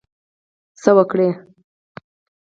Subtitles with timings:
[0.81, 1.27] څه وکړی.